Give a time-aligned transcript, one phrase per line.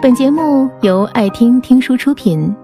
[0.00, 2.54] 本节目由爱听听书出品。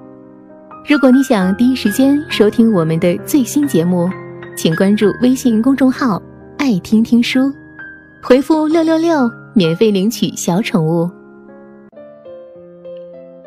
[0.86, 4.08] 如果你想第一时间收听我们的最新节目，
[4.56, 6.22] 请关注微信公众号
[6.58, 7.52] “爱听听书”，
[8.22, 11.10] 回复“六六六”免费领取小宠物。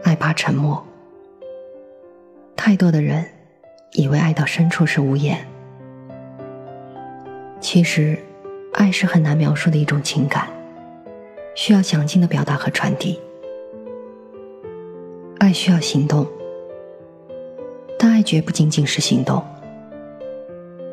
[0.04, 0.86] 爱怕沉默，
[2.58, 3.24] 太多的人
[3.94, 5.38] 以为爱到深处是无言，
[7.62, 8.20] 其实，
[8.74, 10.46] 爱是很难描述的一种情感，
[11.56, 13.18] 需要详尽的表达和传递。
[15.48, 16.28] 爱需要行动，
[17.98, 19.42] 但爱绝不仅仅是行动，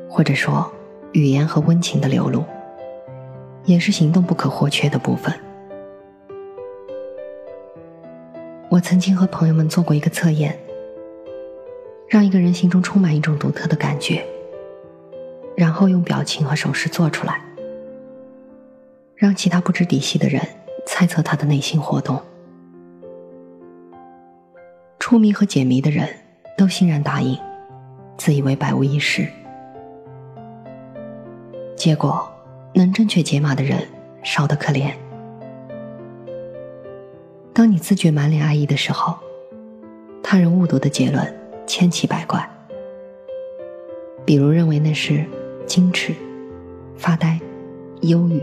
[0.09, 0.73] 或者说
[1.11, 2.45] 语言和温情的流露，
[3.65, 5.35] 也是行动不可或缺的部分。
[8.69, 10.57] 我曾经和朋友们做过一个测验，
[12.09, 14.25] 让一个人心中充满一种独特的感觉，
[15.57, 17.43] 然后用表情和手势做出来，
[19.17, 20.41] 让其他不知底细的人
[20.87, 22.23] 猜测他的内心活动。
[25.15, 26.09] 出迷和解谜的人
[26.59, 27.39] 都欣然答应，
[28.17, 29.25] 自以为百无一失。
[31.77, 32.29] 结果，
[32.75, 33.79] 能正确解码的人
[34.25, 34.91] 少得可怜。
[37.53, 39.17] 当你自觉满脸爱意的时候，
[40.21, 41.33] 他人误读的结论
[41.65, 42.45] 千奇百怪。
[44.25, 45.25] 比如认为那是
[45.65, 46.13] 矜持、
[46.97, 47.39] 发呆、
[48.01, 48.43] 忧郁。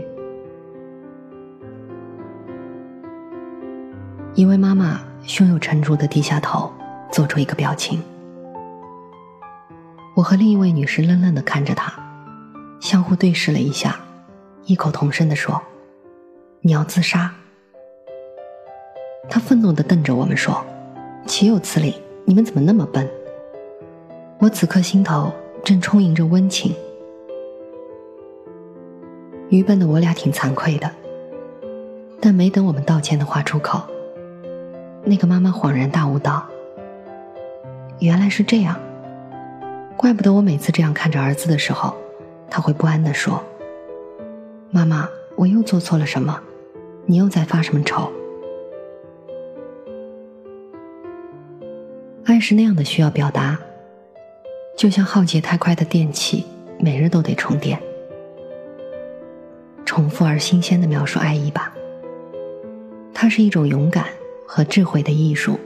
[4.34, 5.11] 一位妈妈。
[5.24, 6.70] 胸有成竹的低下头，
[7.10, 8.02] 做出一个表情。
[10.14, 11.92] 我和另一位女士愣愣的看着她，
[12.80, 13.98] 相互对视了一下，
[14.64, 15.60] 异口同声的说
[16.60, 17.32] ：“你要自杀？”
[19.30, 20.64] 她愤怒的瞪着我们说
[21.26, 21.94] ：“岂有此理！
[22.24, 23.08] 你们怎么那么笨？”
[24.38, 25.32] 我此刻心头
[25.64, 26.74] 正充盈着温情。
[29.50, 30.90] 愚笨的我俩挺惭愧的，
[32.20, 33.80] 但没等我们道歉的话出口。
[35.04, 36.46] 那个妈妈恍然大悟道
[37.98, 38.78] ：“原来是这样，
[39.96, 41.92] 怪不得我每次这样看着儿子的时候，
[42.48, 43.42] 他会不安的说
[44.70, 46.40] ：‘妈妈，我又做错了什么？
[47.04, 48.12] 你又在发什么愁？’
[52.24, 53.58] 爱是那样的需要表达，
[54.76, 56.46] 就像耗竭太快的电器，
[56.78, 57.76] 每日都得充电。
[59.84, 61.74] 重复而新鲜的描述爱意吧，
[63.12, 64.06] 它是一种勇敢。”
[64.54, 65.58] 和智慧的艺术，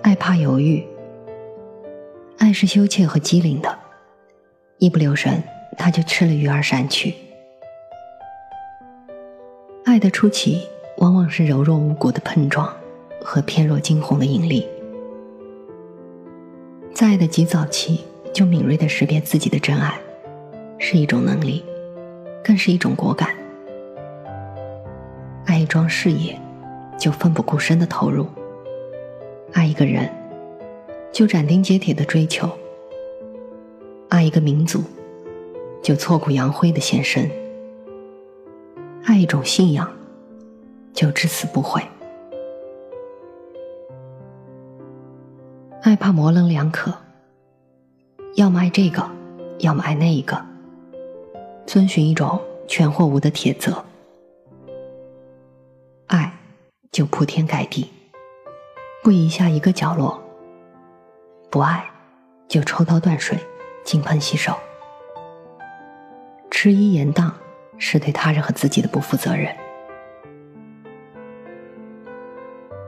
[0.00, 0.82] 爱怕犹豫，
[2.38, 3.78] 爱是羞怯和机灵的，
[4.78, 5.42] 一不留神
[5.76, 7.12] 他就吃了鱼儿闪去。
[9.84, 12.74] 爱的初期往往是柔弱无骨的碰撞
[13.22, 14.66] 和偏若惊鸿的引力，
[16.94, 18.02] 在爱的极早期
[18.32, 20.00] 就敏锐的识别自己的真爱，
[20.78, 21.62] 是一种能力，
[22.42, 23.43] 更是一种果敢。
[25.74, 26.40] 装事业，
[26.96, 28.26] 就奋不顾身的投入；
[29.54, 30.08] 爱一个人，
[31.10, 32.46] 就斩钉截铁的追求；
[34.08, 34.84] 爱一个民族，
[35.82, 37.28] 就挫骨扬灰的献身；
[39.04, 39.90] 爱一种信仰，
[40.92, 41.82] 就至死不悔。
[45.82, 46.94] 爱怕模棱两可，
[48.36, 49.04] 要么爱这个，
[49.58, 50.40] 要么爱那一个，
[51.66, 53.84] 遵循一种全或无的铁则。
[56.94, 57.90] 就铺天盖地，
[59.02, 60.16] 不移下一个角落；
[61.50, 61.84] 不爱，
[62.46, 63.36] 就抽刀断水，
[63.82, 64.54] 金盆洗手。
[66.52, 67.32] 迟疑延宕，
[67.78, 69.52] 是对他人和自己的不负责任。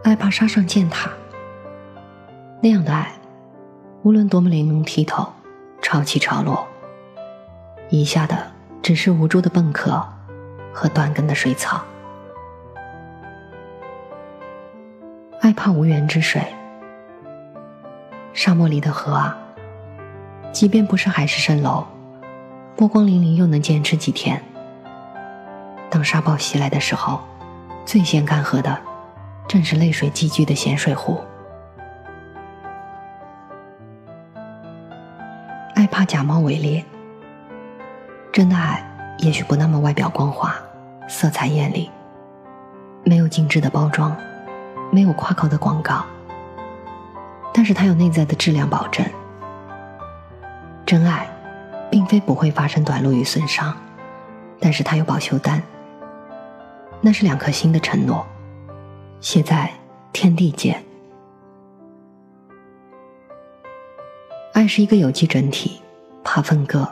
[0.05, 1.11] 爱怕杀上践踏，
[2.63, 3.13] 那样的爱，
[4.05, 5.27] 无论多么玲珑剔透、
[5.83, 6.65] 潮起潮落，
[7.89, 10.01] 遗下的只是无助的蚌壳
[10.73, 11.85] 和断根的水草。
[15.47, 16.43] 害怕无源之水，
[18.33, 19.39] 沙漠里的河啊，
[20.51, 21.87] 即便不是海市蜃楼，
[22.75, 24.43] 波光粼粼又能坚持几天？
[25.89, 27.21] 当沙暴袭来的时候，
[27.85, 28.77] 最先干涸的，
[29.47, 31.17] 正是泪水积聚的咸水湖。
[35.77, 36.85] 爱怕假冒伪劣，
[38.33, 38.85] 真的爱
[39.19, 40.53] 也许不那么外表光滑，
[41.07, 41.89] 色彩艳丽，
[43.05, 44.13] 没有精致的包装。
[44.97, 46.07] 没有夸口的广告，
[47.53, 49.05] 但是它有内在的质量保证。
[50.87, 51.29] 真爱，
[51.91, 53.77] 并非不会发生短路与损伤，
[54.59, 55.63] 但是它有保修单。
[57.03, 58.27] 那是两颗心的承诺，
[59.21, 59.71] 写在
[60.15, 60.83] 天地间。
[64.55, 65.83] 爱是一个有机整体，
[66.25, 66.91] 怕分割，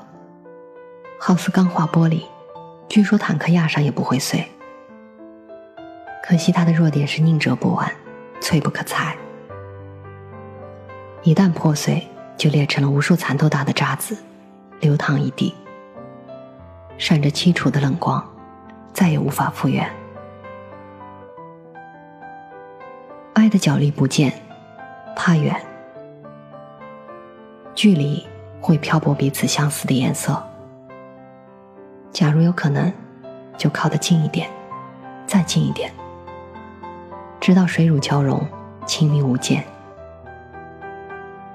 [1.18, 2.24] 好似钢化玻璃，
[2.86, 4.46] 据说坦克压上也不会碎。
[6.26, 7.92] 可惜他的弱点是宁折不弯，
[8.40, 9.14] 脆不可裁。
[11.22, 12.02] 一旦破碎，
[12.34, 14.16] 就裂成了无数蚕豆大的渣子，
[14.80, 15.54] 流淌一地，
[16.96, 18.26] 闪着凄楚的冷光，
[18.94, 19.86] 再也无法复原。
[23.34, 24.32] 爱的脚力不见，
[25.14, 25.54] 怕远，
[27.74, 28.26] 距离
[28.62, 30.42] 会漂泊彼此相似的颜色。
[32.10, 32.90] 假如有可能，
[33.58, 34.48] 就靠得近一点，
[35.26, 35.92] 再近一点，
[37.44, 38.42] 直到水乳交融，
[38.86, 39.62] 亲密无间。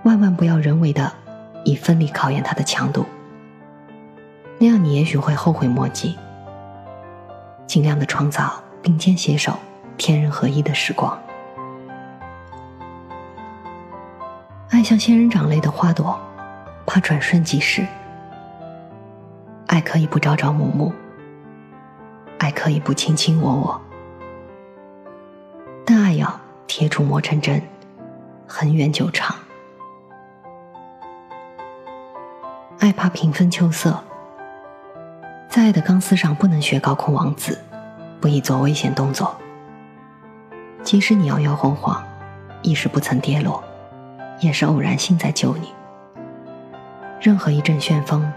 [0.04, 1.12] 万万不要人为的
[1.66, 3.04] 以分离考验它的强度，
[4.60, 6.16] 那样你也许会后悔莫及。
[7.66, 9.58] 尽量的创造并肩携手、
[9.98, 11.18] 天人合一的时光。
[14.70, 16.16] 爱像仙人掌类的花朵，
[16.86, 17.84] 怕转瞬即逝。
[19.66, 20.94] 爱可以不朝朝暮暮，
[22.38, 23.82] 爱可以不卿卿我我，
[25.92, 27.60] 但爱要铁杵磨成针，
[28.46, 29.36] 恒远久长。
[32.78, 34.00] 爱怕平分秋色，
[35.50, 37.58] 在爱的钢丝上不能学高空王子，
[38.22, 39.36] 不宜做危险动作。
[40.84, 42.08] 即使你摇摇晃晃，
[42.62, 43.64] 一时不曾跌落，
[44.42, 45.74] 也是偶然性在救你。
[47.20, 48.32] 任何一阵旋风，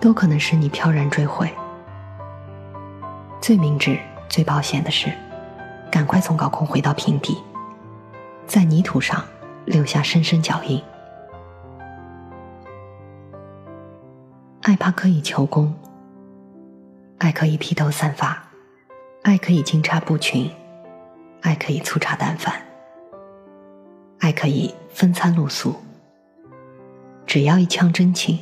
[0.00, 1.48] 都可能使你飘然坠毁。
[3.40, 3.96] 最明智、
[4.28, 5.12] 最保险的是，
[5.90, 7.36] 赶快从高空回到平地，
[8.46, 9.24] 在泥土上
[9.66, 10.82] 留下深深脚印。
[14.62, 15.74] 爱怕可以求功，
[17.18, 18.40] 爱可以披头散发，
[19.22, 20.50] 爱可以金钗布裙，
[21.40, 22.54] 爱可以粗茶淡饭，
[24.20, 25.74] 爱可以分餐露宿。
[27.26, 28.38] 只要一腔真情，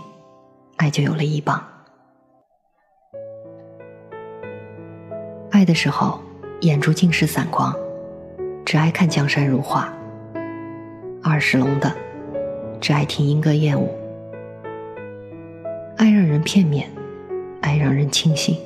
[0.76, 1.62] 爱就有了依傍。
[5.50, 6.20] 爱的时候，
[6.62, 7.72] 眼珠尽是散光，
[8.64, 9.88] 只爱看江山如画；
[11.22, 11.92] 耳是聋的，
[12.80, 13.88] 只爱听莺歌燕舞。
[15.96, 16.88] 爱让人片面，
[17.60, 18.56] 爱让人轻信，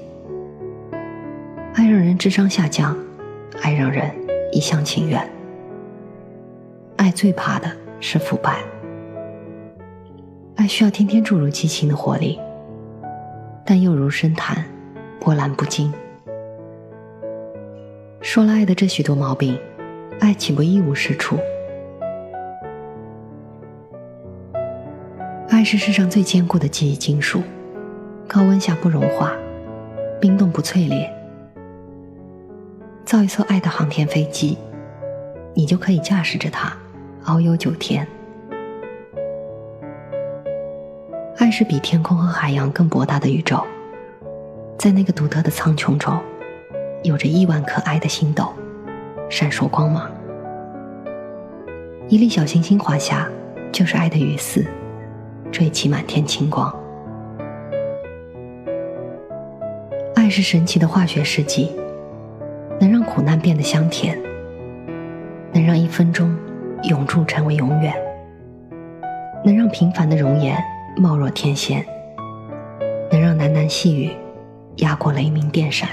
[1.75, 2.97] 爱让人智商下降，
[3.63, 4.11] 爱让人
[4.53, 5.31] 一厢情愿。
[6.97, 8.57] 爱最怕的是腐败，
[10.57, 12.41] 爱需要天天注入激情的活力，
[13.67, 14.65] 但又如深潭，
[15.21, 15.93] 波澜不惊。
[18.33, 19.61] 说了爱的这许多毛病，
[20.19, 21.39] 爱岂不一无是处？
[25.51, 27.43] 爱是世上最坚固的记忆金属，
[28.27, 29.35] 高温下不融化，
[30.19, 31.13] 冰冻不淬裂。
[33.05, 34.57] 造一艘爱的航天飞机，
[35.53, 36.75] 你就可以驾驶着它
[37.27, 38.09] 遨游九天。
[41.37, 43.63] 爱是比天空和海洋更博大的宇宙，
[44.79, 46.19] 在那个独特的苍穹中，
[47.03, 48.53] 有着亿万颗爱的星斗，
[49.29, 50.09] 闪烁光芒。
[52.09, 53.29] 一粒小行星滑下，
[53.73, 54.65] 就是爱的雨丝。
[55.51, 56.75] 缀起满天晴光。
[60.15, 61.73] 爱是神奇的化学试剂，
[62.81, 64.19] 能让苦难变得香甜，
[65.53, 66.35] 能让一分钟
[66.85, 67.93] 永驻成为永远，
[69.45, 70.57] 能让平凡的容颜
[70.97, 71.85] 貌若天仙，
[73.11, 74.11] 能让喃喃细语
[74.77, 75.89] 压过雷鸣电闪。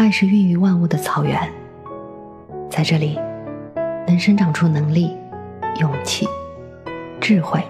[0.00, 1.38] 爱是孕育万物的草原，
[2.70, 3.20] 在这里
[4.06, 5.14] 能生长出能力。
[5.78, 6.26] 勇气、
[7.20, 7.62] 智慧、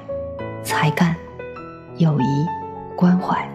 [0.63, 1.15] 才干、
[1.97, 2.47] 友谊、
[2.97, 3.49] 关怀，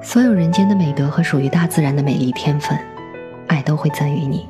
[0.00, 2.78] 所有人间的美德和属于大自然的美丽天分，
[3.48, 4.48] 爱都会赠予你。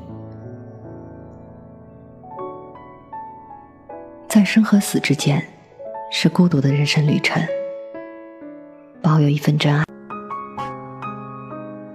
[4.28, 5.42] 在生和死之间，
[6.10, 7.42] 是孤独的人生旅程。
[9.00, 9.85] 保有一份真爱。